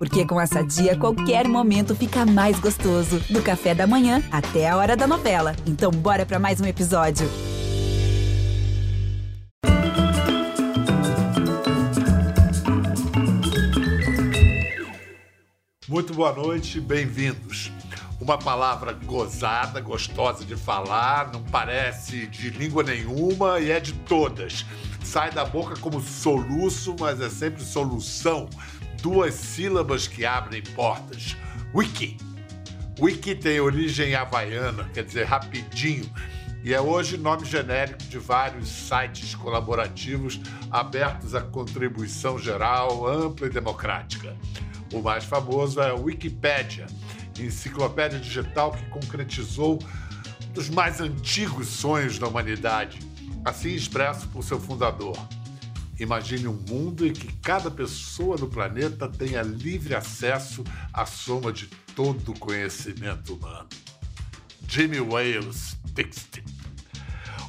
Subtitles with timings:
[0.00, 3.20] Porque com essa dia, qualquer momento fica mais gostoso.
[3.28, 5.54] Do café da manhã até a hora da novela.
[5.66, 7.28] Então, bora para mais um episódio.
[15.86, 17.70] Muito boa noite, bem-vindos.
[18.18, 24.64] Uma palavra gozada, gostosa de falar, não parece de língua nenhuma e é de todas.
[25.04, 28.48] Sai da boca como soluço, mas é sempre solução
[29.00, 31.36] duas sílabas que abrem portas.
[31.74, 32.16] Wiki.
[32.98, 36.08] Wiki tem origem havaiana, quer dizer rapidinho,
[36.62, 40.38] e é hoje nome genérico de vários sites colaborativos
[40.70, 44.36] abertos à contribuição geral, ampla e democrática.
[44.92, 46.86] O mais famoso é a Wikipédia,
[47.38, 49.78] enciclopédia digital que concretizou
[50.48, 52.98] um dos mais antigos sonhos da humanidade,
[53.44, 55.16] assim expresso por seu fundador,
[56.00, 60.64] Imagine um mundo em que cada pessoa do planeta tenha livre acesso
[60.94, 63.68] à soma de todo o conhecimento humano.
[64.66, 66.40] Jimmy Wales Dixon.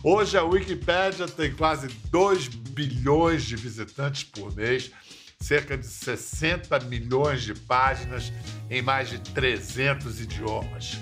[0.03, 4.91] Hoje a Wikipédia tem quase 2 bilhões de visitantes por mês,
[5.39, 8.33] cerca de 60 milhões de páginas
[8.69, 10.97] em mais de 300 idiomas.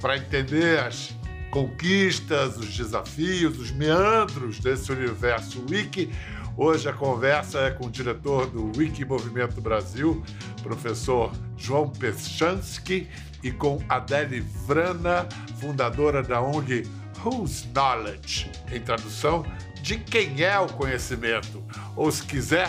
[0.00, 1.14] Para entender as
[1.50, 6.10] conquistas, os desafios, os meandros desse universo wiki,
[6.60, 10.24] Hoje a conversa é com o diretor do Wiki Movimento Brasil,
[10.60, 13.08] professor João Pechansky,
[13.44, 15.28] e com Adele Vrana,
[15.60, 16.84] fundadora da ONG
[17.24, 19.46] Whose Knowledge, em tradução,
[19.80, 21.62] de quem é o conhecimento,
[21.94, 22.68] ou se quiser,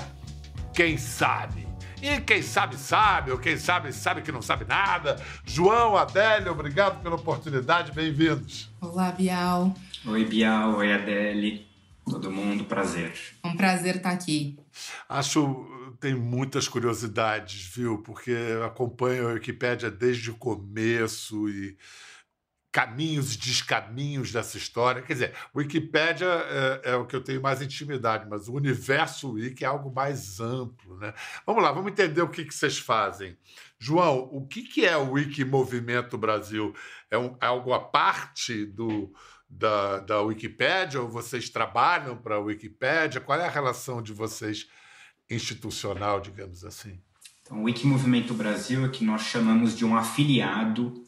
[0.71, 1.67] quem sabe.
[1.99, 5.15] E quem sabe, sabe, ou quem sabe, sabe que não sabe nada.
[5.43, 8.69] João, Adele, obrigado pela oportunidade, bem-vindos.
[8.79, 9.73] Olá, Bial.
[10.05, 11.69] Oi, Bial, oi, Adele.
[12.09, 13.13] Todo mundo, prazer.
[13.43, 14.57] Um prazer estar aqui.
[15.07, 15.67] Acho
[15.99, 18.01] tem muitas curiosidades, viu?
[18.01, 18.35] Porque
[18.66, 21.77] acompanho a Wikipédia desde o começo e
[22.71, 25.01] caminhos e descaminhos dessa história.
[25.01, 29.63] Quer dizer, Wikipédia é, é, o que eu tenho mais intimidade, mas o universo Wiki
[29.63, 31.13] é algo mais amplo, né?
[31.45, 33.38] Vamos lá, vamos entender o que, que vocês fazem.
[33.79, 36.73] João, o que, que é o Wiki Movimento Brasil?
[37.09, 39.11] É, um, é algo à parte do,
[39.49, 43.19] da, da Wikipédia ou vocês trabalham para a Wikipédia?
[43.19, 44.67] Qual é a relação de vocês
[45.29, 46.99] institucional, digamos assim?
[47.41, 51.03] Então, o Wikimovimento Brasil é que nós chamamos de um afiliado,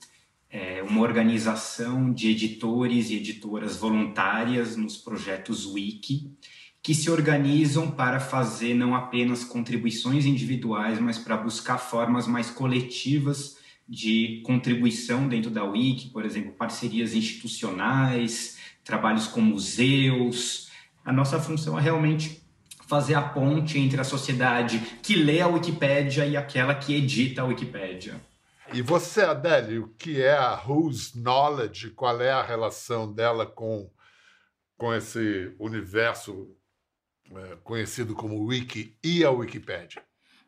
[0.50, 6.36] é, uma organização de editores e editoras voluntárias nos projetos Wiki,
[6.82, 13.61] que se organizam para fazer não apenas contribuições individuais, mas para buscar formas mais coletivas
[13.92, 20.72] de contribuição dentro da Wiki, por exemplo, parcerias institucionais, trabalhos com museus.
[21.04, 22.42] A nossa função é realmente
[22.88, 27.46] fazer a ponte entre a sociedade que lê a Wikipédia e aquela que edita a
[27.46, 28.16] Wikipédia.
[28.74, 31.90] E você, Adele, o que é a Whose Knowledge?
[31.90, 33.92] Qual é a relação dela com,
[34.78, 36.56] com esse universo
[37.30, 40.02] é, conhecido como Wiki e a Wikipédia?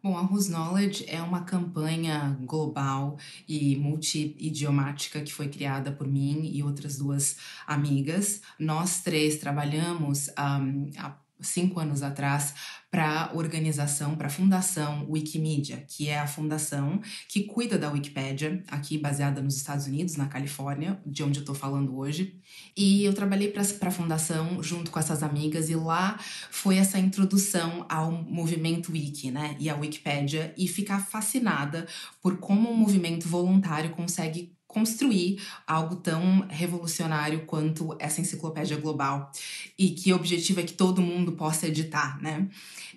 [0.04, 6.52] Bom, a Whose Knowledge é uma campanha global e multi-idiomática que foi criada por mim
[6.54, 8.42] e outras duas amigas.
[8.60, 11.10] Nós três trabalhamos um, há
[11.44, 12.54] cinco anos atrás
[12.94, 18.64] para a organização, para a fundação Wikimedia, que é a fundação que cuida da Wikipédia,
[18.68, 22.40] aqui baseada nos Estados Unidos, na Califórnia, de onde eu estou falando hoje.
[22.78, 26.20] E eu trabalhei para a fundação junto com essas amigas, e lá
[26.52, 29.56] foi essa introdução ao movimento Wiki, né?
[29.60, 31.88] E a Wikipédia, e ficar fascinada
[32.22, 39.32] por como um movimento voluntário consegue construir algo tão revolucionário quanto essa enciclopédia global
[39.78, 42.50] e que o objetivo é que todo mundo possa editar, né?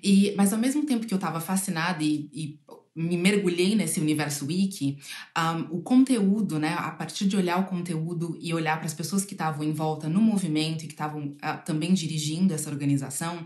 [0.03, 2.59] E, mas ao mesmo tempo que eu estava fascinada e, e
[2.95, 4.99] me mergulhei nesse universo wiki,
[5.37, 9.23] um, o conteúdo, né, a partir de olhar o conteúdo e olhar para as pessoas
[9.23, 13.45] que estavam em volta no movimento e que estavam uh, também dirigindo essa organização,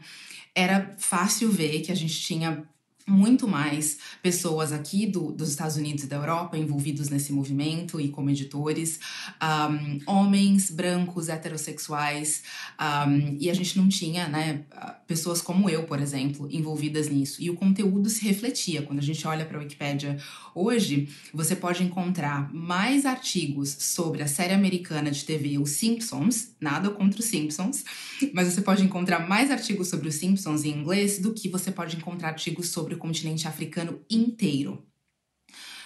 [0.55, 2.65] era fácil ver que a gente tinha
[3.07, 8.09] muito mais pessoas aqui do, dos Estados Unidos e da Europa envolvidos nesse movimento e
[8.09, 9.01] como editores,
[9.43, 12.43] um, homens brancos heterossexuais,
[12.81, 14.65] um, e a gente não tinha, né,
[15.07, 17.43] pessoas como eu, por exemplo, envolvidas nisso.
[17.43, 18.83] E o conteúdo se refletia.
[18.83, 20.17] Quando a gente olha para a Wikipédia
[20.55, 26.91] hoje, você pode encontrar mais artigos sobre a série americana de TV Os Simpsons, nada
[26.91, 27.85] contra os Simpsons,
[28.33, 31.97] mas você pode encontrar mais artigos sobre os Simpsons em inglês do que você pode
[31.97, 34.87] encontrar artigos sobre continente africano inteiro.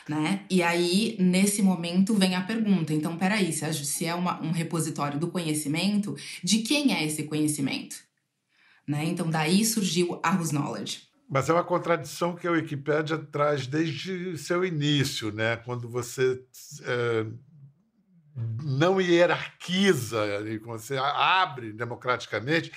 [0.06, 0.44] Né?
[0.50, 5.28] E aí, nesse momento, vem a pergunta: então, peraí, se é uma, um repositório do
[5.28, 7.96] conhecimento, de quem é esse conhecimento?
[8.87, 9.06] Né?
[9.06, 11.08] Então, daí surgiu a Whose Knowledge.
[11.26, 15.56] Mas é uma contradição que a Wikipédia traz desde seu início, né?
[15.56, 16.44] Quando você
[16.82, 17.26] é,
[18.62, 20.22] não hierarquiza,
[20.62, 22.70] quando você abre democraticamente,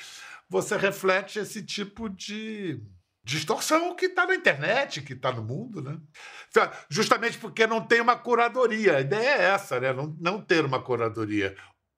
[0.50, 2.80] você reflete esse tipo de
[3.28, 6.00] distorção que está na internet, que está no mundo, né?
[6.90, 8.96] Justamente porque não tem uma curadoria.
[8.96, 9.92] A ideia é essa, né?
[9.92, 11.54] Não, não ter uma curadoria.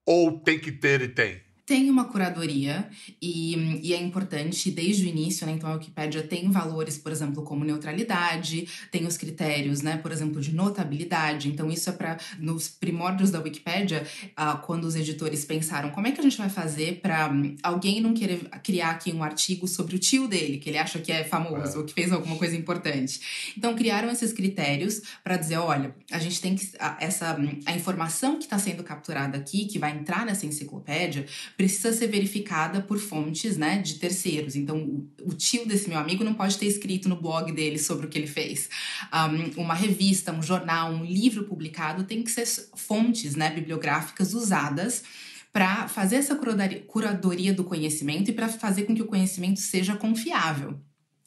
[0.08, 2.90] Ou tem que ter e tem tem uma curadoria
[3.22, 5.54] e, e, é importante desde o início, né?
[5.54, 9.96] Então a Wikipédia tem valores, por exemplo, como neutralidade, tem os critérios, né?
[9.98, 11.48] Por exemplo, de notabilidade.
[11.48, 16.12] Então isso é para nos primórdios da Wikipédia, uh, quando os editores pensaram como é
[16.12, 19.96] que a gente vai fazer para um, alguém não querer criar aqui um artigo sobre
[19.96, 21.78] o tio dele, que ele acha que é famoso é.
[21.78, 23.54] ou que fez alguma coisa importante.
[23.56, 27.38] Então criaram esses critérios para dizer, olha, a gente tem que a, essa
[27.68, 31.28] a informação que está sendo capturada aqui, que vai entrar nessa enciclopédia
[31.60, 34.56] precisa ser verificada por fontes, né, de terceiros.
[34.56, 38.10] Então, o, tio desse meu amigo não pode ter escrito no blog dele sobre o
[38.10, 38.70] que ele fez.
[39.14, 42.48] Um, uma revista, um jornal, um livro publicado tem que ser
[42.78, 45.04] fontes, né, bibliográficas usadas
[45.52, 46.40] para fazer essa
[46.88, 50.80] curadoria do conhecimento e para fazer com que o conhecimento seja confiável.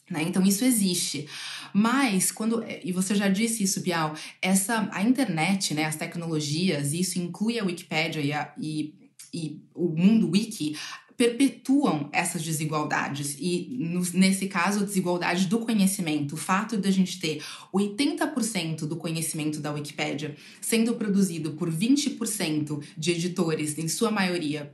[0.09, 0.23] Né?
[0.23, 1.27] Então isso existe.
[1.71, 7.19] Mas quando e você já disse isso, Bial, essa a internet, né, as tecnologias, isso
[7.19, 9.02] inclui a Wikipédia e, e
[9.33, 10.77] e o mundo wiki
[11.15, 13.77] perpetuam essas desigualdades e
[14.13, 17.41] nesse caso a desigualdade do conhecimento, o fato de a gente ter
[17.73, 24.73] 80% do conhecimento da Wikipédia sendo produzido por 20% de editores, em sua maioria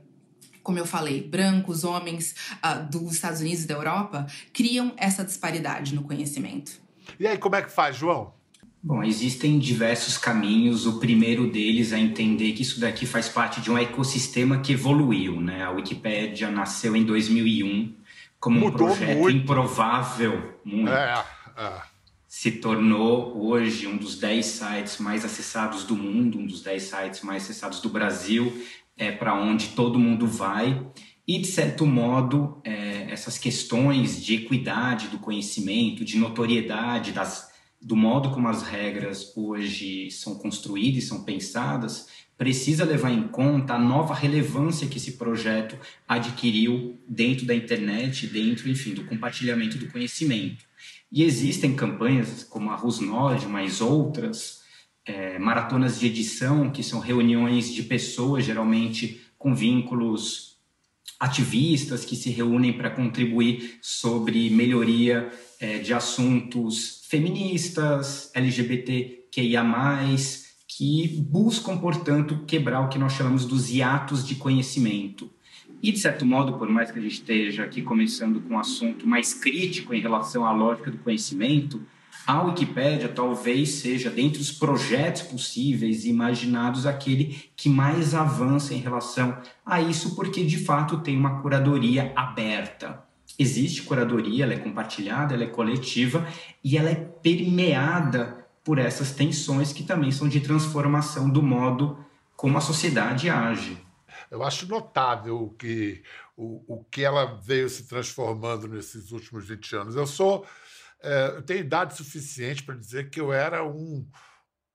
[0.62, 5.94] como eu falei, brancos, homens uh, dos Estados Unidos e da Europa, criam essa disparidade
[5.94, 6.72] no conhecimento.
[7.18, 8.34] E aí, como é que faz, João?
[8.82, 10.86] Bom, existem diversos caminhos.
[10.86, 15.38] O primeiro deles é entender que isso daqui faz parte de um ecossistema que evoluiu,
[15.40, 15.64] né?
[15.64, 17.94] A Wikipédia nasceu em 2001
[18.40, 19.36] como Mudou um projeto muito.
[19.36, 20.90] improvável, muito.
[20.90, 21.22] É,
[21.58, 21.82] é.
[22.26, 27.20] Se tornou hoje um dos 10 sites mais acessados do mundo, um dos 10 sites
[27.20, 28.64] mais acessados do Brasil,
[28.96, 30.86] é para onde todo mundo vai.
[31.28, 37.49] E, de certo modo, é, essas questões de equidade do conhecimento, de notoriedade das
[37.80, 43.74] do modo como as regras hoje são construídas e são pensadas, precisa levar em conta
[43.74, 49.90] a nova relevância que esse projeto adquiriu dentro da internet, dentro, enfim, do compartilhamento do
[49.90, 50.64] conhecimento.
[51.10, 54.62] E existem campanhas como a Rusnod, mais outras,
[55.04, 60.58] é, maratonas de edição, que são reuniões de pessoas, geralmente com vínculos
[61.18, 69.64] ativistas, que se reúnem para contribuir sobre melhoria é, de assuntos feministas, LGBTQIA,
[70.68, 75.28] que buscam, portanto, quebrar o que nós chamamos dos hiatos de conhecimento.
[75.82, 79.08] E, de certo modo, por mais que a gente esteja aqui começando com um assunto
[79.08, 81.82] mais crítico em relação à lógica do conhecimento,
[82.24, 88.78] a Wikipédia talvez seja, dentre os projetos possíveis e imaginados, aquele que mais avança em
[88.78, 89.36] relação
[89.66, 93.09] a isso, porque de fato tem uma curadoria aberta
[93.40, 96.28] existe curadoria, ela é compartilhada, ela é coletiva
[96.62, 102.04] e ela é permeada por essas tensões que também são de transformação do modo
[102.36, 103.78] como a sociedade age.
[104.30, 106.02] Eu acho notável que
[106.36, 109.96] o, o que ela veio se transformando nesses últimos 20 anos.
[109.96, 110.46] Eu sou,
[111.02, 114.06] é, eu tenho idade suficiente para dizer que eu era um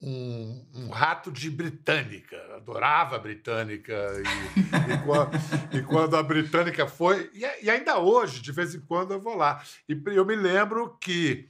[0.05, 3.91] um, um, rato de britânica, adorava a britânica.
[4.55, 4.59] E,
[4.93, 5.31] e, quando,
[5.73, 7.31] e quando, a britânica foi.
[7.33, 9.63] E, e, ainda hoje, de vez em quando, eu vou lá.
[9.89, 11.49] E eu me lembro que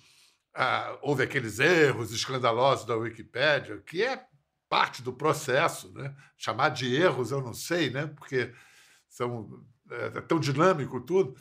[0.55, 4.25] ah, houve aqueles erros escandalosos da Wikipédia, que é
[4.69, 5.91] parte do processo.
[5.93, 6.15] Né?
[6.37, 8.07] Chamar de erros eu não sei, né?
[8.07, 8.53] porque
[9.09, 11.35] são, é, é tão dinâmico tudo.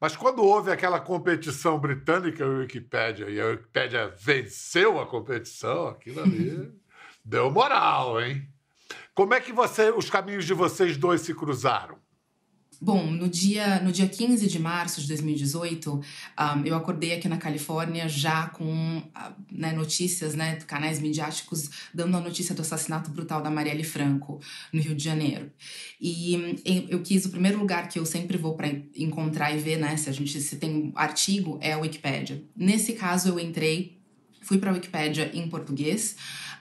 [0.00, 6.22] Mas quando houve aquela competição britânica, a Wikipédia, e a Wikipédia venceu a competição, aquilo
[6.22, 6.72] ali
[7.24, 8.48] deu moral, hein?
[9.12, 11.98] Como é que você, os caminhos de vocês dois se cruzaram?
[12.80, 17.36] Bom, no dia, no dia 15 de março de 2018, um, eu acordei aqui na
[17.36, 23.42] Califórnia já com uh, né, notícias, né, canais midiáticos dando a notícia do assassinato brutal
[23.42, 24.40] da Marielle Franco,
[24.72, 25.50] no Rio de Janeiro.
[26.00, 26.56] E
[26.88, 30.08] eu quis, o primeiro lugar que eu sempre vou para encontrar e ver, né, se
[30.08, 32.44] a gente se tem artigo, é a Wikipédia.
[32.56, 33.98] Nesse caso, eu entrei,
[34.40, 36.14] fui para a Wikipédia em português,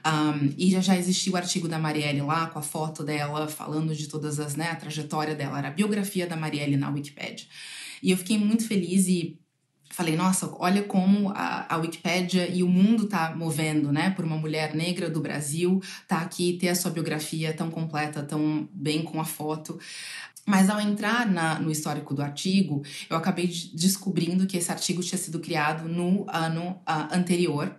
[0.08, 3.94] um, e já, já existia o artigo da Marielle lá, com a foto dela, falando
[3.94, 7.46] de todas as, né, a trajetória dela, era a biografia da Marielle na Wikipedia.
[8.02, 9.38] E eu fiquei muito feliz e
[9.90, 14.38] falei, nossa, olha como a, a Wikipédia e o mundo tá movendo, né, por uma
[14.38, 19.20] mulher negra do Brasil, tá aqui, ter a sua biografia tão completa, tão bem com
[19.20, 19.80] a foto.
[20.46, 25.04] Mas ao entrar na, no histórico do artigo, eu acabei de descobrindo que esse artigo
[25.04, 27.76] tinha sido criado no ano uh, anterior,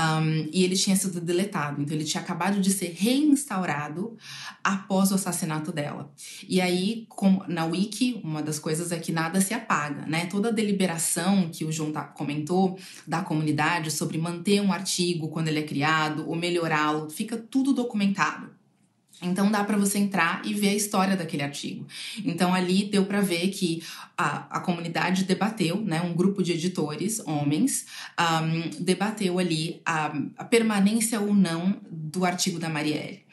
[0.00, 4.16] um, e ele tinha sido deletado, então ele tinha acabado de ser reinstaurado
[4.62, 6.12] após o assassinato dela.
[6.48, 10.26] E aí, com, na Wiki, uma das coisas é que nada se apaga, né?
[10.26, 15.60] Toda a deliberação que o João comentou da comunidade sobre manter um artigo quando ele
[15.60, 18.59] é criado ou melhorá-lo, fica tudo documentado.
[19.22, 21.86] Então dá para você entrar e ver a história daquele artigo.
[22.24, 23.82] Então ali deu para ver que
[24.16, 27.86] a, a comunidade debateu, né, um grupo de editores, homens,
[28.18, 33.24] um, debateu ali a, a permanência ou não do artigo da Marielle.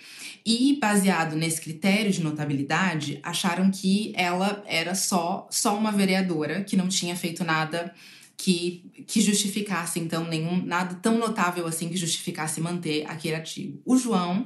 [0.45, 6.77] E baseado nesse critério de notabilidade, acharam que ela era só só uma vereadora que
[6.77, 7.93] não tinha feito nada
[8.37, 13.81] que, que justificasse, então, nenhum, nada tão notável assim que justificasse manter aquele artigo.
[13.83, 14.45] O João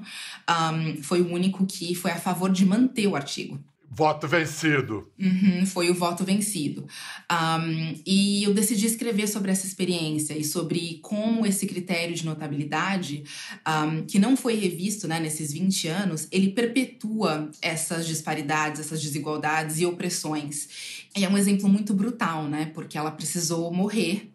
[0.50, 3.62] um, foi o único que foi a favor de manter o artigo.
[3.94, 5.12] Voto vencido.
[5.20, 6.88] Uhum, foi o voto vencido.
[7.30, 13.26] Um, e eu decidi escrever sobre essa experiência e sobre como esse critério de notabilidade,
[13.68, 19.82] um, que não foi revisto né, nesses 20 anos, ele perpetua essas disparidades, essas desigualdades
[19.82, 20.70] e opressões.
[21.14, 22.72] E é um exemplo muito brutal, né?
[22.74, 24.32] Porque ela precisou morrer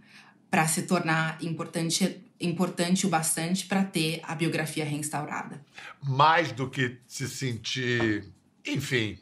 [0.51, 5.65] para se tornar importante importante o bastante para ter a biografia reinstaurada.
[6.03, 8.29] Mais do que se sentir,
[8.67, 9.19] enfim,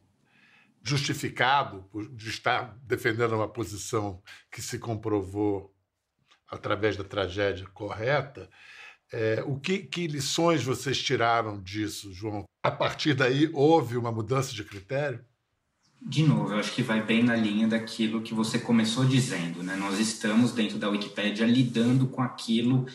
[0.85, 4.23] justificado de estar defendendo uma posição
[4.53, 5.75] que se comprovou
[6.47, 8.51] através da tragédia correta.
[9.11, 12.45] É, o que, que lições vocês tiraram disso, João?
[12.63, 15.25] A partir daí houve uma mudança de critério?
[16.03, 19.75] De novo, eu acho que vai bem na linha daquilo que você começou dizendo, né?
[19.77, 22.87] Nós estamos dentro da Wikipédia lidando com aquilo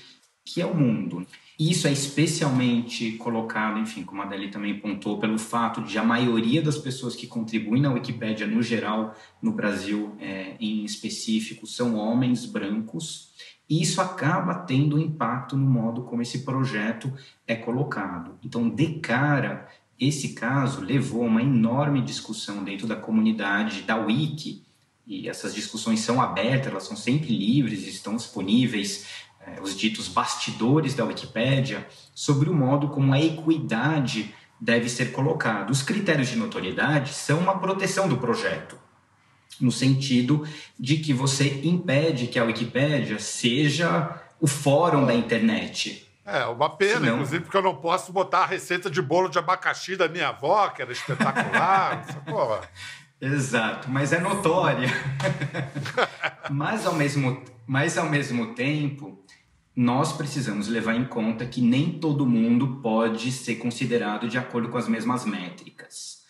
[0.46, 1.26] que é o mundo.
[1.60, 6.62] Isso é especialmente colocado, enfim, como a Adeli também pontuou, pelo fato de a maioria
[6.62, 12.46] das pessoas que contribuem na Wikipédia, no geral, no Brasil é, em específico, são homens
[12.46, 13.34] brancos.
[13.70, 17.12] E isso acaba tendo impacto no modo como esse projeto
[17.46, 18.40] é colocado.
[18.42, 19.68] Então, de cara,
[20.00, 24.64] esse caso levou a uma enorme discussão dentro da comunidade da Wiki,
[25.06, 29.28] e essas discussões são abertas, elas são sempre livres, estão disponíveis
[29.62, 35.72] os ditos bastidores da Wikipédia, sobre o modo como a equidade deve ser colocada.
[35.72, 38.78] Os critérios de notoriedade são uma proteção do projeto,
[39.60, 40.46] no sentido
[40.78, 46.06] de que você impede que a Wikipédia seja o fórum da internet.
[46.26, 47.14] É, uma pena, Senão...
[47.16, 50.68] inclusive, porque eu não posso botar a receita de bolo de abacaxi da minha avó,
[50.70, 52.06] que era espetacular.
[53.20, 54.90] Exato, mas é notória.
[56.50, 59.20] mas, ao mesmo, mas, ao mesmo tempo,
[59.80, 64.78] nós precisamos levar em conta que nem todo mundo pode ser considerado de acordo com
[64.78, 66.26] as mesmas métricas.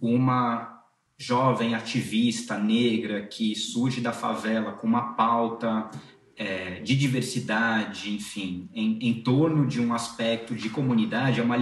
[0.00, 0.80] Uma
[1.18, 5.90] jovem ativista negra que surge da favela com uma pauta
[6.36, 11.56] é, de diversidade, enfim, em, em, torno de um aspecto de comunidade, é uma,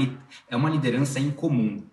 [0.46, 1.86] é uma liderança incomum.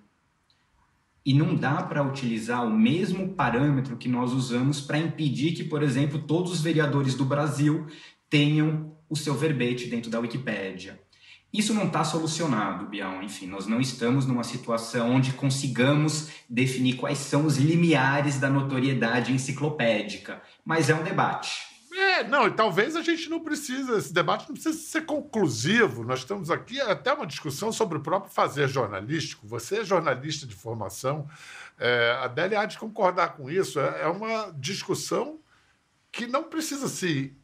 [1.26, 5.82] E não dá para utilizar o mesmo parâmetro que nós usamos para impedir que, por
[5.82, 7.88] exemplo, todos os vereadores do Brasil
[8.30, 11.00] tenham o seu verbete dentro da Wikipédia.
[11.52, 13.24] Isso não está solucionado, Bião.
[13.24, 19.32] Enfim, nós não estamos numa situação onde consigamos definir quais são os limiares da notoriedade
[19.32, 21.68] enciclopédica, mas é um debate.
[21.98, 26.04] É, não, e talvez a gente não precisa, esse debate não precisa ser conclusivo.
[26.04, 29.48] Nós estamos aqui até uma discussão sobre o próprio fazer jornalístico.
[29.48, 31.28] Você é jornalista de formação,
[31.80, 33.80] é, a Délia há de concordar com isso.
[33.80, 35.40] É, é uma discussão
[36.12, 37.36] que não precisa se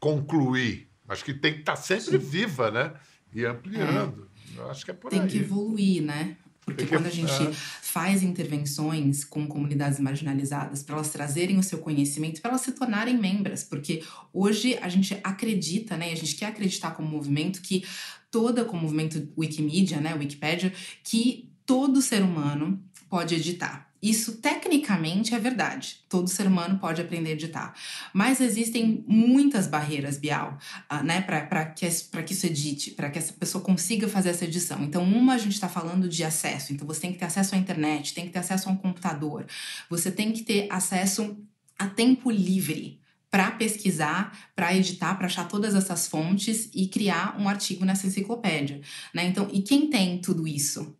[0.00, 2.24] concluir mas que tem que estar tá sempre Sim.
[2.24, 2.92] viva, né?
[3.34, 4.30] E ampliando.
[4.56, 4.60] É.
[4.60, 5.28] Eu acho que é por tem aí.
[5.28, 6.36] Tem que evoluir, né?
[6.64, 7.52] Porque quando a gente é.
[7.52, 13.18] faz intervenções com comunidades marginalizadas para elas trazerem o seu conhecimento, para elas se tornarem
[13.18, 17.84] membros, porque hoje a gente acredita, né, a gente quer acreditar como movimento que
[18.30, 23.89] toda como movimento Wikimedia, né, Wikipedia, que todo ser humano pode editar.
[24.02, 26.00] Isso tecnicamente é verdade.
[26.08, 27.74] Todo ser humano pode aprender a editar.
[28.14, 30.58] Mas existem muitas barreiras, Bial,
[30.90, 34.82] uh, né, para que, que isso edite, para que essa pessoa consiga fazer essa edição.
[34.82, 36.72] Então, uma a gente está falando de acesso.
[36.72, 39.46] Então, você tem que ter acesso à internet, tem que ter acesso a um computador,
[39.88, 41.36] você tem que ter acesso
[41.78, 42.98] a tempo livre
[43.30, 48.80] para pesquisar, para editar, para achar todas essas fontes e criar um artigo nessa enciclopédia,
[49.14, 49.24] né?
[49.24, 50.96] Então, e quem tem tudo isso?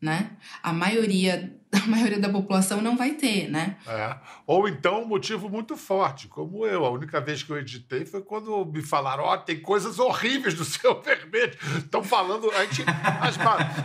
[0.00, 0.30] né?
[0.62, 1.54] A maioria
[1.84, 3.76] a maioria da população não vai ter, né?
[3.86, 4.16] É.
[4.46, 6.84] Ou então um motivo muito forte, como eu.
[6.84, 10.54] A única vez que eu editei foi quando me falaram: ó, oh, tem coisas horríveis
[10.54, 11.56] do seu vermelho.
[11.78, 12.84] Estão falando a gente,
[13.20, 13.38] as,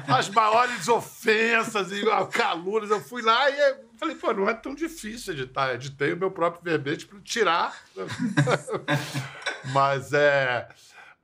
[0.10, 2.90] as maiores ofensas e calúnias.
[2.90, 5.74] Eu fui lá e falei, pô, não é tão difícil editar.
[5.76, 7.76] Editei o meu próprio verbete para tirar.
[9.72, 10.68] Mas é.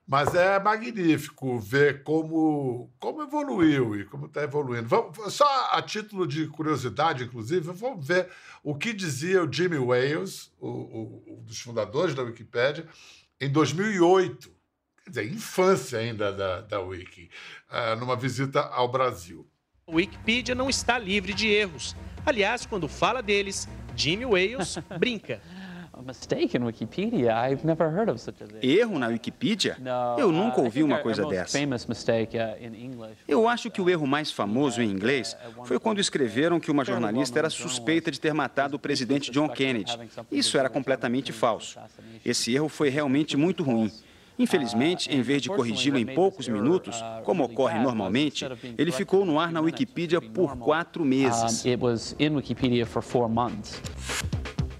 [0.08, 4.88] Mas é magnífico ver como, como evoluiu e como está evoluindo.
[4.88, 8.30] Vamos, só a título de curiosidade, inclusive, vamos ver
[8.64, 12.86] o que dizia o Jimmy Wales, o, um dos fundadores da Wikipédia,
[13.40, 14.52] em 2008,
[15.04, 17.30] quer dizer, infância ainda da, da Wiki,
[17.70, 19.50] uh, numa visita ao Brasil.
[19.88, 21.96] A Wikipedia não está livre de erros.
[22.26, 25.42] Aliás, quando fala deles, Jimmy Wales brinca.
[28.62, 29.78] Erro na Wikipedia?
[30.18, 31.58] Eu nunca ouvi uma coisa dessa.
[31.58, 36.72] Uh, Eu acho que o erro mais famoso em inglês uh, foi quando escreveram que
[36.72, 39.98] uma jornalista era suspeita de ter matado o presidente John Kennedy.
[40.32, 41.80] Isso era completamente falso.
[42.26, 43.92] Esse erro foi realmente muito ruim.
[44.40, 48.46] Infelizmente, uh, em vez de corrigi-lo em poucos minutos, como ocorre normalmente,
[48.78, 51.66] ele ficou no ar na Wikipedia por quatro meses.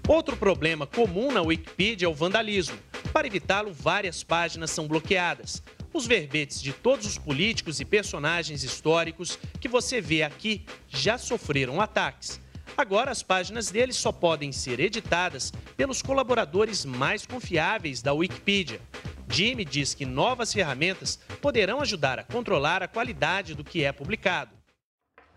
[0.08, 2.76] Outro problema comum na Wikipedia é o vandalismo.
[3.12, 5.62] Para evitá-lo, várias páginas são bloqueadas.
[5.92, 11.80] Os verbetes de todos os políticos e personagens históricos que você vê aqui já sofreram
[11.80, 12.40] ataques.
[12.76, 18.80] Agora, as páginas deles só podem ser editadas pelos colaboradores mais confiáveis da Wikipedia.
[19.28, 24.56] Jimmy diz que novas ferramentas poderão ajudar a controlar a qualidade do que é publicado.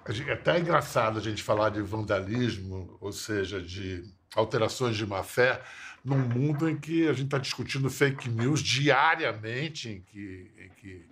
[0.08, 4.04] É até engraçado a gente falar de vandalismo, ou seja, de
[4.36, 5.62] alterações de má fé,
[6.04, 11.06] num mundo em que a gente está discutindo fake news diariamente, em que, em que...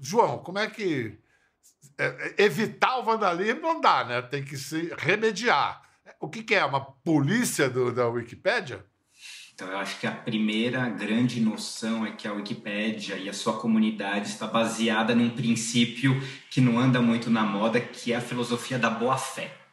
[0.00, 1.18] João, como é que
[1.98, 4.22] é, é, evitar o vandalismo não dá, né?
[4.22, 5.82] Tem que se remediar.
[6.20, 6.64] O que, que é?
[6.64, 8.84] Uma polícia do, da Wikipédia?
[9.54, 13.58] Então, eu acho que a primeira grande noção é que a Wikipédia e a sua
[13.58, 16.20] comunidade está baseada num princípio
[16.50, 19.65] que não anda muito na moda, que é a filosofia da boa-fé.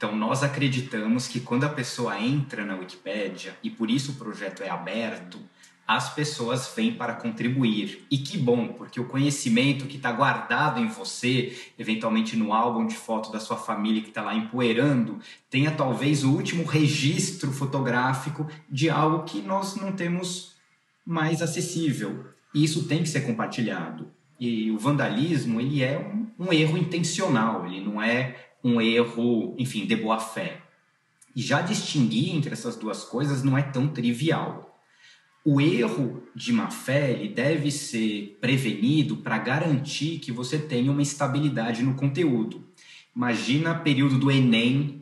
[0.00, 4.62] Então, nós acreditamos que quando a pessoa entra na Wikipédia, e por isso o projeto
[4.62, 5.38] é aberto,
[5.86, 8.06] as pessoas vêm para contribuir.
[8.10, 12.94] E que bom, porque o conhecimento que está guardado em você, eventualmente no álbum de
[12.94, 15.18] foto da sua família que está lá empoeirando,
[15.50, 20.54] tenha talvez o último registro fotográfico de algo que nós não temos
[21.04, 22.24] mais acessível.
[22.54, 24.10] E isso tem que ser compartilhado.
[24.40, 29.86] E o vandalismo, ele é um, um erro intencional, ele não é um erro, enfim,
[29.86, 30.60] de boa fé.
[31.34, 34.78] E já distinguir entre essas duas coisas não é tão trivial.
[35.44, 41.00] O erro de má fé ele deve ser prevenido para garantir que você tenha uma
[41.00, 42.68] estabilidade no conteúdo.
[43.16, 45.00] Imagina período do Enem,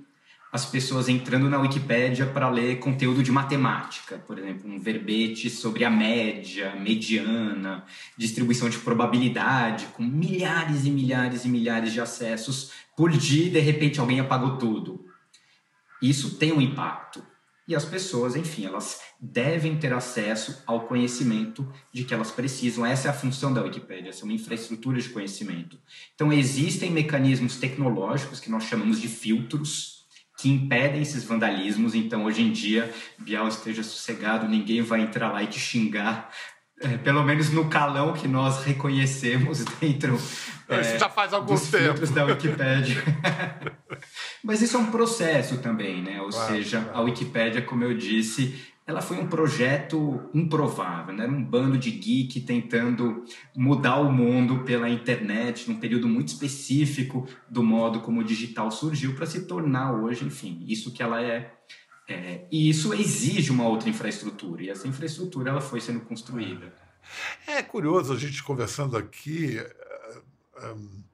[0.51, 5.85] as pessoas entrando na Wikipédia para ler conteúdo de matemática, por exemplo, um verbete sobre
[5.85, 7.85] a média, mediana,
[8.17, 14.01] distribuição de probabilidade, com milhares e milhares e milhares de acessos por dia de repente
[14.01, 15.07] alguém apagou tudo.
[16.03, 17.25] Isso tem um impacto.
[17.69, 22.85] E as pessoas, enfim, elas devem ter acesso ao conhecimento de que elas precisam.
[22.85, 25.79] Essa é a função da Wikipédia, essa é uma infraestrutura de conhecimento.
[26.13, 29.99] Então, existem mecanismos tecnológicos que nós chamamos de filtros
[30.37, 31.95] que impedem esses vandalismos.
[31.95, 36.33] Então, hoje em dia, Bial esteja sossegado, ninguém vai entrar lá e te xingar
[36.81, 40.19] é, pelo menos no calão que nós reconhecemos dentro
[40.77, 43.03] isso é, já faz algum dos tempo da Wikipédia.
[44.45, 46.21] Mas isso é um processo também, né?
[46.21, 46.99] Ou claro, seja, claro.
[46.99, 48.55] a Wikipédia, como eu disse,
[48.87, 51.27] ela foi um projeto improvável, né?
[51.27, 57.63] um bando de geek tentando mudar o mundo pela internet num período muito específico do
[57.63, 61.53] modo como o digital surgiu para se tornar hoje, enfim, isso que ela é
[62.09, 66.73] é, e isso exige uma outra infraestrutura, e essa infraestrutura ela foi sendo construída.
[67.47, 69.63] É curioso a gente conversando aqui,
[70.67, 71.05] um,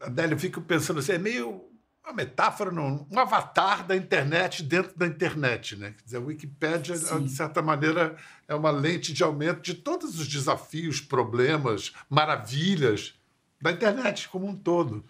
[0.00, 1.64] Adélio, eu fico pensando assim, é meio
[2.04, 5.74] uma metáfora, não, um avatar da internet dentro da internet.
[5.74, 5.92] Né?
[5.96, 7.24] Quer dizer, a Wikipédia, Sim.
[7.24, 13.14] de certa maneira, é uma lente de aumento de todos os desafios, problemas, maravilhas
[13.60, 15.04] da internet como um todo.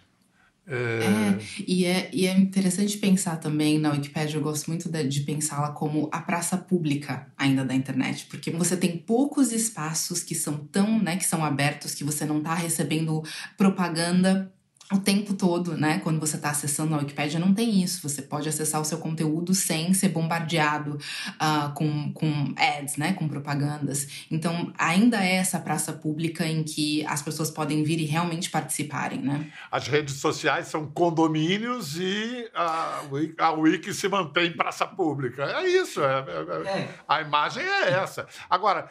[0.69, 1.39] É...
[1.67, 5.71] e, é, e é interessante pensar também na Wikipedia, eu gosto muito de, de pensá-la
[5.71, 11.01] como a praça pública ainda da internet, porque você tem poucos espaços que são tão,
[11.01, 13.23] né, que são abertos, que você não está recebendo
[13.57, 14.53] propaganda
[14.93, 15.99] o tempo todo, né?
[15.99, 18.09] Quando você está acessando a Wikipédia, não tem isso.
[18.09, 23.13] Você pode acessar o seu conteúdo sem ser bombardeado uh, com, com ads, né?
[23.15, 24.27] Com propagandas.
[24.31, 29.21] Então, ainda é essa praça pública em que as pessoas podem vir e realmente participarem,
[29.21, 29.51] né?
[29.71, 33.03] As redes sociais são condomínios e a,
[33.39, 35.45] a Wiki se mantém praça pública.
[35.45, 36.01] É isso.
[36.01, 36.95] É, é, é.
[37.09, 38.29] A imagem é essa.
[38.49, 38.89] Agora,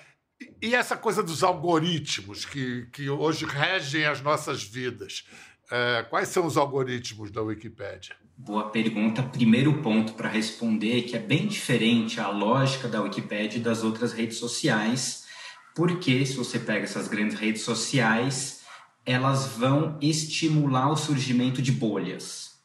[0.61, 5.23] e essa coisa dos algoritmos que, que hoje regem as nossas vidas?
[5.71, 8.15] É, quais são os algoritmos da Wikipédia?
[8.37, 9.23] Boa pergunta.
[9.23, 14.13] Primeiro ponto para responder que é bem diferente a lógica da Wikipédia e das outras
[14.13, 15.25] redes sociais,
[15.75, 18.61] porque se você pega essas grandes redes sociais,
[19.05, 22.55] elas vão estimular o surgimento de bolhas.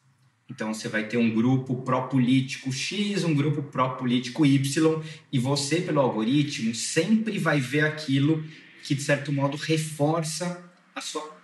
[0.49, 6.01] Então você vai ter um grupo pró-político X, um grupo pró-político Y, e você, pelo
[6.01, 8.43] algoritmo, sempre vai ver aquilo
[8.83, 11.39] que, de certo modo, reforça a sua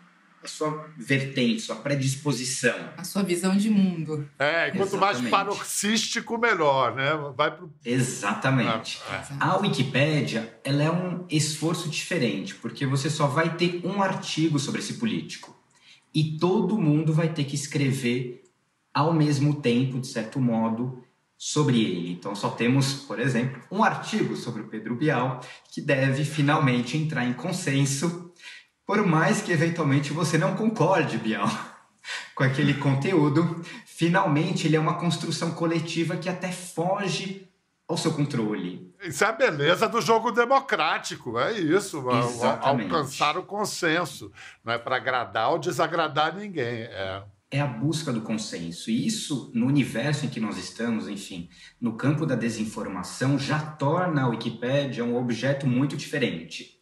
[0.46, 2.76] a sua vertente, sua predisposição.
[2.96, 4.28] A sua visão de mundo.
[4.38, 5.22] É, quanto Exatamente.
[5.22, 7.10] mais paroxístico, melhor, né?
[7.36, 7.70] Vai pro...
[7.84, 9.00] Exatamente.
[9.10, 9.34] É.
[9.40, 14.80] A Wikipédia, ela é um esforço diferente, porque você só vai ter um artigo sobre
[14.80, 15.54] esse político.
[16.14, 18.42] E todo mundo vai ter que escrever
[18.94, 21.04] ao mesmo tempo, de certo modo,
[21.36, 22.12] sobre ele.
[22.12, 27.26] Então, só temos, por exemplo, um artigo sobre o Pedro Bial que deve finalmente entrar
[27.26, 28.32] em consenso
[28.86, 31.50] por mais que eventualmente você não concorde, Bial,
[32.34, 37.48] com aquele conteúdo, finalmente ele é uma construção coletiva que até foge
[37.88, 38.94] ao seu controle.
[39.02, 42.92] Isso é a beleza do jogo democrático, é isso, Exatamente.
[42.92, 44.32] alcançar o consenso.
[44.64, 46.82] Não é para agradar ou desagradar ninguém.
[46.82, 47.22] É.
[47.50, 48.90] é a busca do consenso.
[48.90, 51.48] E isso, no universo em que nós estamos, enfim,
[51.80, 56.75] no campo da desinformação, já torna a Wikipédia um objeto muito diferente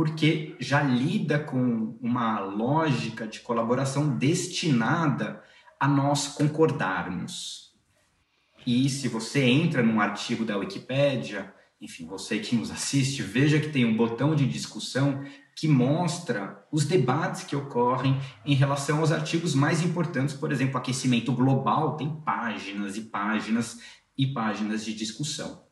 [0.00, 5.42] porque já lida com uma lógica de colaboração destinada
[5.78, 7.74] a nós concordarmos.
[8.66, 13.68] E se você entra num artigo da Wikipédia, enfim, você que nos assiste, veja que
[13.68, 15.22] tem um botão de discussão
[15.54, 21.30] que mostra os debates que ocorrem em relação aos artigos mais importantes, por exemplo, aquecimento
[21.30, 23.78] global, tem páginas e páginas
[24.16, 25.62] e páginas de discussão.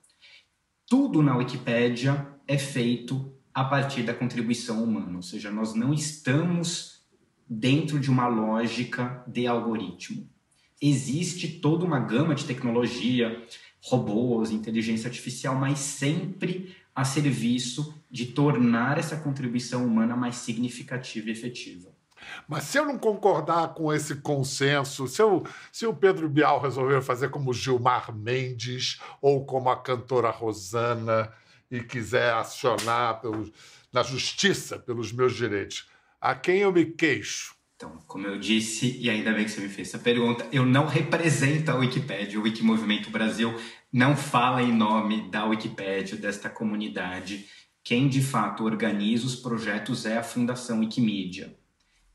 [0.87, 7.03] Tudo na Wikipédia é feito a partir da contribuição humana, ou seja, nós não estamos
[7.51, 10.31] dentro de uma lógica de algoritmo.
[10.81, 13.45] Existe toda uma gama de tecnologia,
[13.83, 21.33] robôs, inteligência artificial, mas sempre a serviço de tornar essa contribuição humana mais significativa e
[21.33, 21.91] efetiva.
[22.47, 27.03] Mas se eu não concordar com esse consenso, se, eu, se o Pedro Bial resolver
[27.03, 31.33] fazer como Gilmar Mendes ou como a cantora Rosana,
[31.71, 33.21] e quiser acionar
[33.93, 35.89] na justiça pelos meus direitos,
[36.21, 37.57] a quem eu me queixo?
[37.77, 40.87] Então, como eu disse, e ainda bem que você me fez essa pergunta, eu não
[40.87, 43.55] represento a Wikipédia, o Wikimovimento Brasil
[43.93, 47.47] não fala em nome da Wikipédia, desta comunidade.
[47.85, 51.58] Quem de fato organiza os projetos é a Fundação Wikimedia.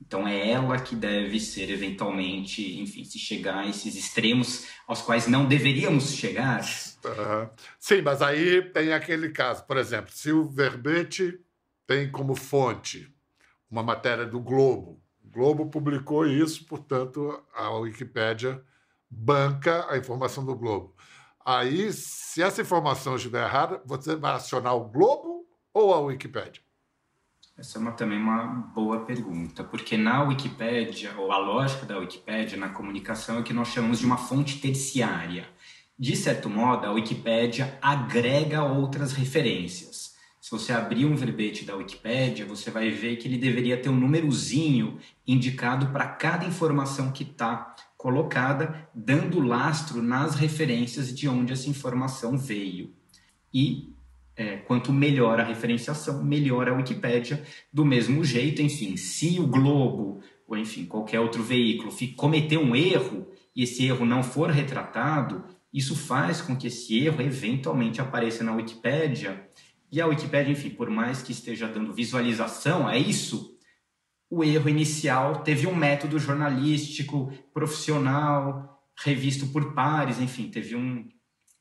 [0.05, 5.27] Então é ela que deve ser eventualmente, enfim, se chegar a esses extremos aos quais
[5.27, 6.61] não deveríamos chegar.
[7.05, 7.49] Uhum.
[7.79, 11.39] Sim, mas aí tem aquele caso, por exemplo, se o verbete
[11.87, 13.13] tem como fonte
[13.71, 18.61] uma matéria do Globo, o Globo publicou isso, portanto a Wikipédia
[19.09, 20.95] banca a informação do Globo.
[21.45, 26.61] Aí, se essa informação estiver errada, você vai acionar o Globo ou a Wikipédia?
[27.55, 32.57] Essa é uma, também uma boa pergunta, porque na Wikipédia, ou a lógica da Wikipédia
[32.57, 35.47] na comunicação é que nós chamamos de uma fonte terciária.
[35.97, 40.15] De certo modo, a Wikipédia agrega outras referências.
[40.41, 43.95] Se você abrir um verbete da Wikipédia, você vai ver que ele deveria ter um
[43.95, 51.69] númerozinho indicado para cada informação que está colocada, dando lastro nas referências de onde essa
[51.69, 52.93] informação veio.
[53.53, 53.92] E
[54.35, 57.43] é, quanto melhor a referenciação, melhor a Wikipédia.
[57.71, 63.27] Do mesmo jeito, enfim, se o Globo ou enfim qualquer outro veículo cometer um erro
[63.55, 68.53] e esse erro não for retratado, isso faz com que esse erro eventualmente apareça na
[68.53, 69.47] Wikipédia.
[69.91, 73.57] E a Wikipédia, enfim, por mais que esteja dando visualização a isso,
[74.29, 81.07] o erro inicial teve um método jornalístico, profissional, revisto por pares, enfim, teve um,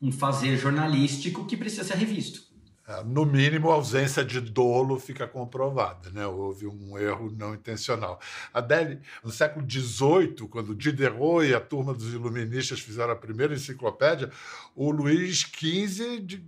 [0.01, 2.52] um fazer jornalístico que precisa ser revisto.
[2.92, 6.26] É, no mínimo, a ausência de dolo fica comprovada, né?
[6.26, 8.20] houve um erro não intencional.
[8.52, 14.31] Adele, no século XVIII, quando Diderot e a turma dos iluministas fizeram a primeira enciclopédia,
[14.74, 16.42] o Luís XV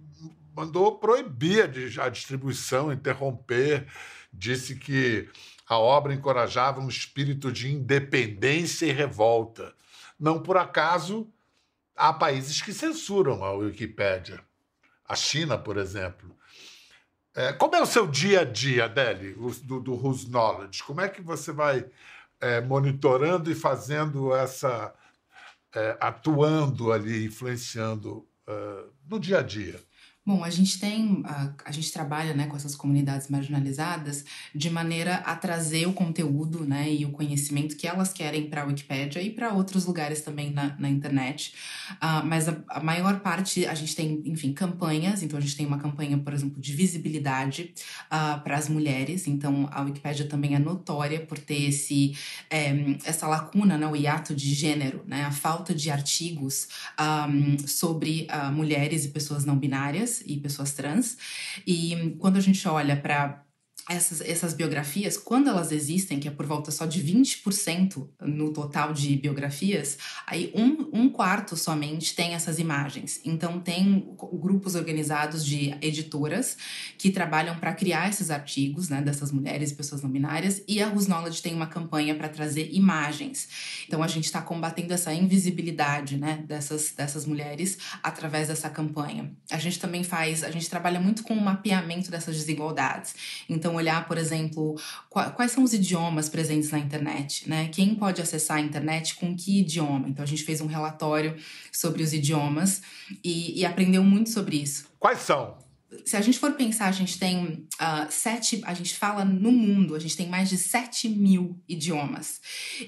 [0.54, 3.86] mandou proibir a distribuição, interromper,
[4.32, 5.28] disse que
[5.66, 9.74] a obra encorajava um espírito de independência e revolta.
[10.20, 11.26] Não por acaso,
[11.96, 14.44] há países que censuram a Wikipédia.
[15.06, 16.34] A China, por exemplo.
[17.34, 20.84] É, como é o seu dia a dia, Adele, do, do Who's Knowledge?
[20.84, 21.84] Como é que você vai
[22.40, 24.94] é, monitorando e fazendo essa.
[25.74, 29.80] É, atuando ali, influenciando uh, no dia a dia?
[30.26, 35.16] Bom, a gente tem, a, a, gente trabalha né, com essas comunidades marginalizadas de maneira
[35.16, 39.28] a trazer o conteúdo né, e o conhecimento que elas querem para a Wikipédia e
[39.28, 41.52] para outros lugares também na, na internet.
[42.02, 45.22] Uh, mas a, a, maior parte, a gente tem, enfim, campanhas.
[45.22, 47.74] Então, a gente tem uma campanha, por exemplo, de visibilidade
[48.06, 49.26] uh, para as mulheres.
[49.26, 52.16] Então, a Wikipédia também é notória por ter esse,
[52.48, 57.28] é, essa lacuna, né, o hiato de gênero, né, a falta de artigos um, ah,
[57.66, 61.16] sobre uh, mulheres e pessoas não binárias e pessoas trans.
[61.66, 63.43] E quando a gente olha para
[63.88, 68.94] essas, essas biografias, quando elas existem, que é por volta só de 20% no total
[68.94, 73.20] de biografias, aí um, um quarto somente tem essas imagens.
[73.24, 76.56] Então, tem grupos organizados de editoras
[76.96, 80.88] que trabalham para criar esses artigos, né, dessas mulheres e pessoas não binárias, e a
[80.88, 83.48] Who's Knowledge tem uma campanha para trazer imagens.
[83.86, 89.30] Então, a gente está combatendo essa invisibilidade, né, dessas, dessas mulheres através dessa campanha.
[89.50, 93.14] A gente também faz, a gente trabalha muito com o mapeamento dessas desigualdades.
[93.48, 94.78] Então, olhar, por exemplo,
[95.10, 97.68] quais são os idiomas presentes na internet, né?
[97.68, 100.08] Quem pode acessar a internet com que idioma?
[100.08, 101.36] Então a gente fez um relatório
[101.72, 102.82] sobre os idiomas
[103.22, 104.86] e, e aprendeu muito sobre isso.
[104.98, 105.64] Quais são?
[106.04, 109.94] se a gente for pensar, a gente tem uh, sete, a gente fala no mundo,
[109.94, 112.40] a gente tem mais de 7 mil idiomas.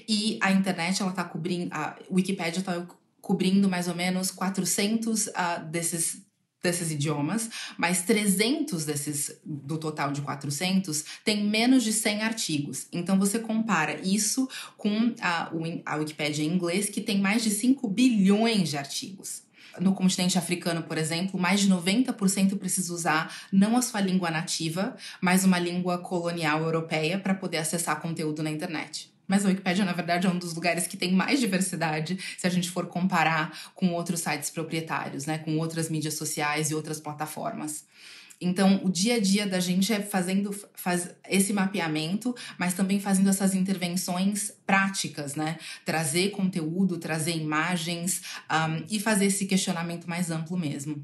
[0.07, 2.85] E a internet, ela tá cobrindo, a Wikipedia está
[3.21, 5.33] cobrindo mais ou menos 400 uh,
[5.69, 6.26] desses
[6.61, 12.87] desses idiomas, mas 300 desses do total de 400 tem menos de 100 artigos.
[12.91, 15.51] Então você compara isso com a,
[15.85, 19.47] a Wikipédia em inglês, que tem mais de 5 bilhões de artigos.
[19.79, 24.95] No continente africano, por exemplo, mais de 90% precisa usar não a sua língua nativa,
[25.21, 29.15] mas uma língua colonial europeia para poder acessar conteúdo na internet.
[29.27, 32.49] Mas a Wikipédia, na verdade, é um dos lugares que tem mais diversidade se a
[32.49, 35.37] gente for comparar com outros sites proprietários, né?
[35.39, 37.85] Com outras mídias sociais e outras plataformas.
[38.39, 43.29] Então, o dia a dia da gente é fazendo faz esse mapeamento, mas também fazendo
[43.29, 45.57] essas intervenções práticas, né?
[45.83, 48.21] Trazer conteúdo, trazer imagens
[48.51, 51.03] um, e fazer esse questionamento mais amplo mesmo.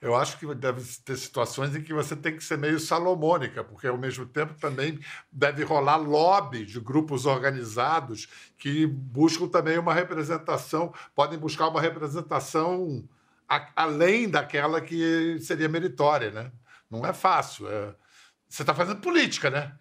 [0.00, 3.86] Eu acho que deve ter situações em que você tem que ser meio salomônica, porque
[3.86, 4.98] ao mesmo tempo também
[5.32, 13.08] deve rolar lobby de grupos organizados que buscam também uma representação, podem buscar uma representação
[13.74, 16.52] além daquela que seria meritória, né?
[17.00, 17.68] Não é fácil.
[17.68, 17.94] É...
[18.48, 19.76] Você está fazendo política, né?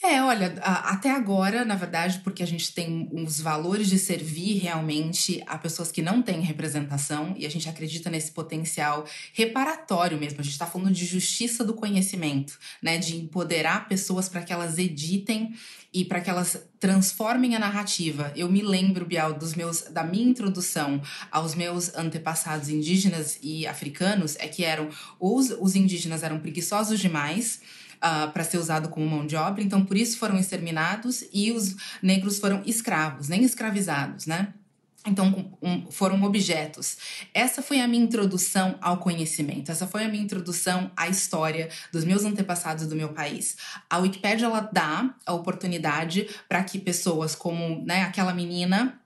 [0.00, 5.42] É, olha, até agora, na verdade, porque a gente tem os valores de servir realmente
[5.44, 10.40] a pessoas que não têm representação e a gente acredita nesse potencial reparatório mesmo.
[10.40, 12.96] A gente está falando de justiça do conhecimento, né?
[12.96, 15.52] De empoderar pessoas para que elas editem
[15.92, 18.32] e para que elas transformem a narrativa.
[18.36, 24.36] Eu me lembro, Bial, dos meus, da minha introdução aos meus antepassados indígenas e africanos,
[24.38, 27.60] é que eram os, os indígenas eram preguiçosos demais
[27.98, 31.52] uh, ah, para ser usado como mão de obra, então por isso foram exterminados e
[31.52, 34.54] os negros foram escravos, nem escravizados, né?
[35.06, 36.98] Então, um, foram objetos.
[37.32, 42.04] Essa foi a minha introdução ao conhecimento, essa foi a minha introdução à história dos
[42.04, 43.56] meus antepassados do meu país.
[43.88, 49.00] A Wikipédia ela dá a oportunidade para que pessoas como né, aquela menina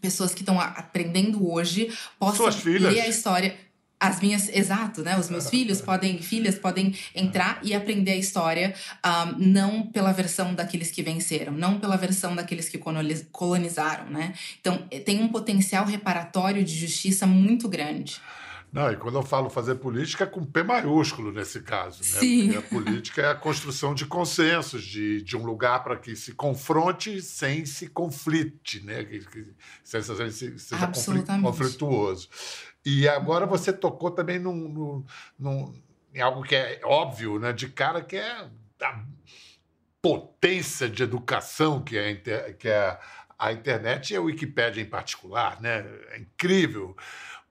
[0.00, 3.56] pessoas que estão aprendendo hoje possam ler a história
[3.98, 5.18] as minhas, exato, né?
[5.18, 10.54] Os meus filhos podem, filhas podem entrar e aprender a história um, não pela versão
[10.54, 12.78] daqueles que venceram, não pela versão daqueles que
[13.32, 14.34] colonizaram, né?
[14.60, 18.20] Então tem um potencial reparatório de justiça muito grande.
[18.72, 22.20] Não, e quando eu falo fazer política é com P maiúsculo nesse caso, né?
[22.20, 22.52] Sim.
[22.52, 26.32] Porque a política é a construção de consensos, de, de um lugar para que se
[26.34, 29.02] confronte sem se conflite, né?
[29.04, 29.46] Que, que
[29.82, 30.92] seja, seja
[31.42, 32.28] conflituoso.
[32.86, 35.04] E agora você tocou também num, num,
[35.36, 35.82] num,
[36.14, 37.52] em algo que é óbvio, né?
[37.52, 38.48] De cara, que é
[38.80, 39.04] a
[40.00, 42.96] potência de educação que é, que é
[43.36, 45.84] a internet e a Wikipédia em particular, né?
[46.10, 46.96] É incrível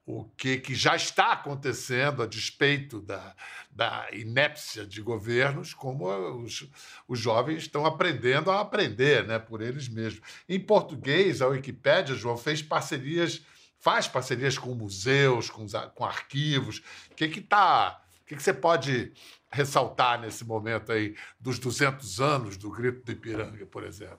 [0.06, 3.36] o que, que já está acontecendo a despeito da,
[3.70, 6.08] da inépcia de governos, como
[6.44, 6.66] os,
[7.10, 10.22] os jovens estão aprendendo a aprender né, por eles mesmos.
[10.48, 13.44] Em português, a Wikipédia, João, fez parcerias
[13.86, 16.82] faz parcerias com museus, com, com arquivos.
[17.12, 19.14] O que está O que, que você pode
[19.52, 24.18] ressaltar nesse momento aí dos 200 anos do Grito do Ipiranga, por exemplo?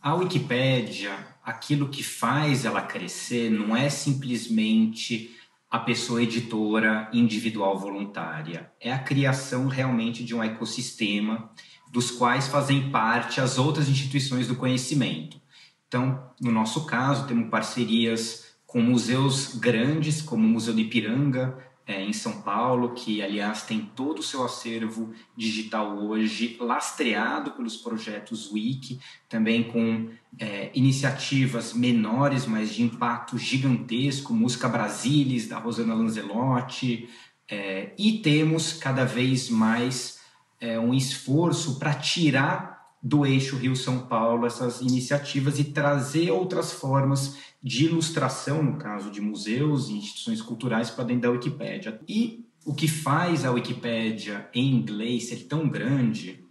[0.00, 1.12] A Wikipédia,
[1.42, 5.36] aquilo que faz ela crescer não é simplesmente
[5.68, 11.50] a pessoa editora individual voluntária, é a criação realmente de um ecossistema
[11.90, 15.40] dos quais fazem parte as outras instituições do conhecimento.
[15.88, 22.04] Então, no nosso caso, temos parcerias com museus grandes, como o Museu do Ipiranga, é,
[22.04, 28.52] em São Paulo, que, aliás, tem todo o seu acervo digital hoje lastreado pelos projetos
[28.52, 37.08] Wiki, também com é, iniciativas menores, mas de impacto gigantesco, Música Brasilis, da Rosana Lanzelotti,
[37.50, 40.20] é, e temos cada vez mais
[40.60, 47.38] é, um esforço para tirar do eixo Rio-São Paulo essas iniciativas e trazer outras formas
[47.62, 52.00] de ilustração, no caso de museus e instituições culturais, para dentro da Wikipédia.
[52.08, 56.44] E o que faz a Wikipédia em inglês ser tão grande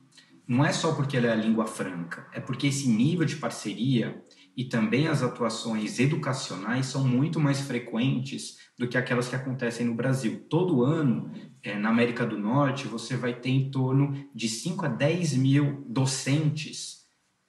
[0.47, 4.23] não é só porque ela é a língua franca, é porque esse nível de parceria
[4.55, 9.93] e também as atuações educacionais são muito mais frequentes do que aquelas que acontecem no
[9.93, 10.45] Brasil.
[10.49, 14.89] Todo ano é, na América do Norte, você vai ter em torno de 5 a
[14.89, 16.96] 10 mil docentes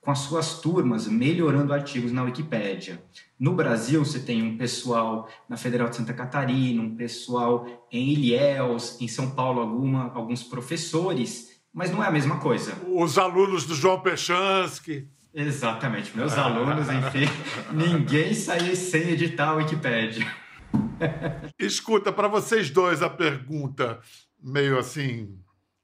[0.09, 2.99] com as suas turmas melhorando artigos na Wikipédia.
[3.39, 8.99] No Brasil, você tem um pessoal na Federal de Santa Catarina, um pessoal em Ilhéus,
[9.03, 12.73] em São Paulo, alguma, alguns professores, mas não é a mesma coisa.
[12.87, 15.07] Os alunos do João Pechansky.
[15.35, 17.29] Exatamente, meus alunos, enfim,
[17.71, 20.27] ninguém sai sem editar a Wikipédia.
[21.59, 24.01] Escuta, para vocês dois a pergunta
[24.43, 25.39] meio assim.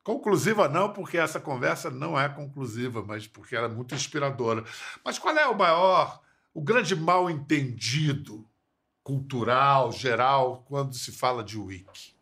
[0.04, 4.62] Conclusiva não, porque essa conversa não é conclusiva, mas porque ela é muito inspiradora.
[5.02, 6.20] Mas qual é o maior,
[6.52, 8.46] o grande mal entendido
[9.02, 12.13] cultural, geral, quando se fala de wiki?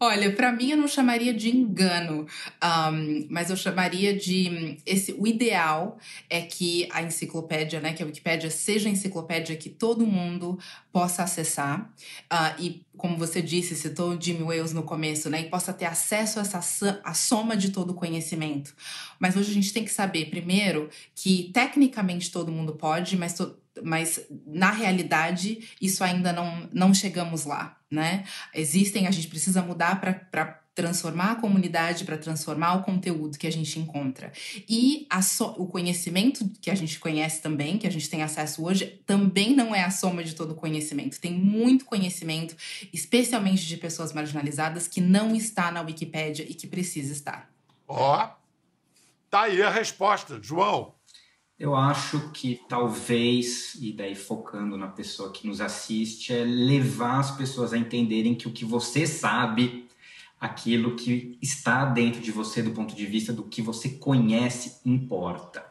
[0.00, 2.24] Olha, para mim eu não chamaria de engano,
[2.62, 5.12] um, mas eu chamaria de esse.
[5.14, 5.98] O ideal
[6.30, 10.56] é que a enciclopédia, né, que a Wikipédia seja a enciclopédia que todo mundo
[10.92, 11.92] possa acessar
[12.32, 16.38] uh, e, como você disse, citou Jimmy Wales no começo, né, e possa ter acesso
[16.38, 18.76] a essa a soma de todo o conhecimento.
[19.18, 23.56] Mas hoje a gente tem que saber, primeiro, que tecnicamente todo mundo pode, mas to
[23.82, 28.24] mas na realidade isso ainda não, não chegamos lá, né?
[28.54, 33.50] Existem, a gente precisa mudar para transformar a comunidade, para transformar o conteúdo que a
[33.50, 34.30] gente encontra.
[34.68, 38.86] E so, o conhecimento que a gente conhece também, que a gente tem acesso hoje,
[39.04, 41.20] também não é a soma de todo o conhecimento.
[41.20, 42.54] Tem muito conhecimento,
[42.92, 47.50] especialmente de pessoas marginalizadas, que não está na Wikipédia e que precisa estar.
[47.88, 48.28] Ó, oh,
[49.28, 50.94] tá aí a resposta, João.
[51.58, 57.32] Eu acho que talvez, e daí focando na pessoa que nos assiste, é levar as
[57.32, 59.88] pessoas a entenderem que o que você sabe,
[60.40, 65.66] aquilo que está dentro de você do ponto de vista do que você conhece, importa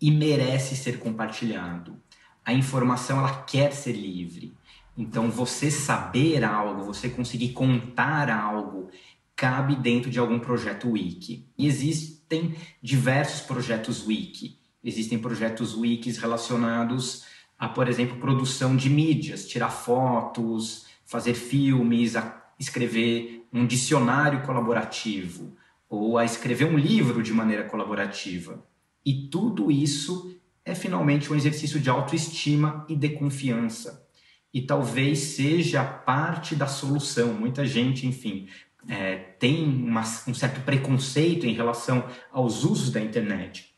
[0.00, 2.02] e merece ser compartilhado.
[2.44, 4.52] A informação ela quer ser livre.
[4.98, 8.90] Então você saber algo, você conseguir contar algo,
[9.36, 11.46] cabe dentro de algum projeto wiki.
[11.56, 17.24] E existem diversos projetos wiki Existem projetos wikis relacionados
[17.58, 22.14] a, por exemplo, produção de mídias, tirar fotos, fazer filmes,
[22.58, 25.56] escrever um dicionário colaborativo
[25.88, 28.66] ou a escrever um livro de maneira colaborativa.
[29.04, 34.08] E tudo isso é finalmente um exercício de autoestima e de confiança.
[34.52, 37.32] E talvez seja parte da solução.
[37.34, 38.48] Muita gente, enfim,
[38.88, 43.71] é, tem uma, um certo preconceito em relação aos usos da internet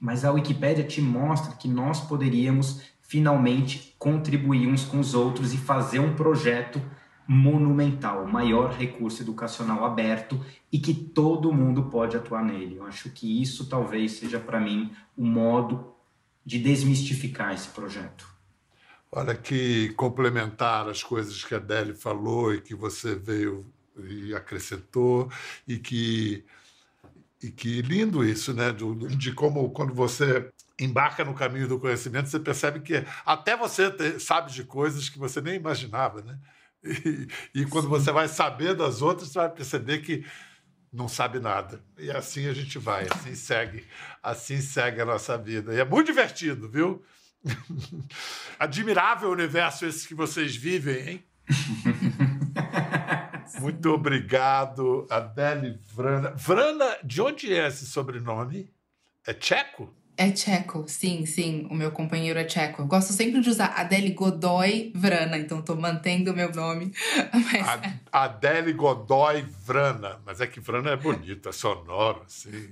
[0.00, 5.58] mas a Wikipédia te mostra que nós poderíamos finalmente contribuir uns com os outros e
[5.58, 6.80] fazer um projeto
[7.26, 12.76] monumental, maior recurso educacional aberto e que todo mundo pode atuar nele.
[12.76, 15.94] Eu acho que isso talvez seja para mim o modo
[16.44, 18.26] de desmistificar esse projeto.
[19.12, 23.66] Olha que complementar as coisas que a Deli falou e que você veio
[24.08, 25.30] e acrescentou
[25.66, 26.44] e que
[27.42, 28.70] e que lindo isso, né?
[28.72, 33.90] De, de, como quando você embarca no caminho do conhecimento, você percebe que até você
[33.90, 36.38] te, sabe de coisas que você nem imaginava, né?
[36.82, 37.90] E, e quando Sim.
[37.90, 40.24] você vai saber das outras, você vai perceber que
[40.92, 41.82] não sabe nada.
[41.98, 43.86] E assim a gente vai, assim segue,
[44.22, 45.74] assim segue a nossa vida.
[45.74, 47.04] E é muito divertido, viu?
[48.58, 51.24] Admirável universo esse que vocês vivem, hein?
[53.60, 56.30] Muito obrigado, Adele Vrana.
[56.30, 58.72] Vrana, de onde é esse sobrenome?
[59.26, 59.92] É tcheco?
[60.16, 61.66] É tcheco, sim, sim.
[61.70, 62.82] O meu companheiro é tcheco.
[62.82, 66.92] Eu gosto sempre de usar Adele Godoy Vrana, então tô mantendo o meu nome.
[67.32, 67.94] Mas...
[68.10, 70.20] Adele Godoy Vrana.
[70.24, 72.70] Mas é que Vrana é bonito, é sonoro, assim.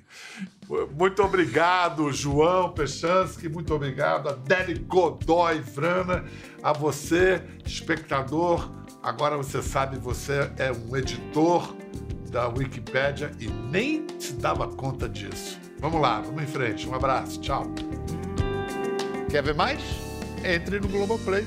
[0.94, 3.48] Muito obrigado, João Pechansky.
[3.48, 6.24] Muito obrigado, Adele Godoy Vrana.
[6.62, 8.70] A você, espectador.
[9.02, 11.74] Agora você sabe, você é um editor
[12.30, 15.58] da Wikipédia e nem se dava conta disso.
[15.78, 16.88] Vamos lá, vamos em frente.
[16.88, 17.64] Um abraço, tchau.
[19.30, 19.80] Quer ver mais?
[20.44, 21.46] Entre no Globoplay.